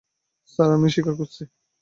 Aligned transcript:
Sir, 0.49 0.69
আমি 0.71 0.87
স্বীকার 0.93 1.13
করছি। 1.19 1.41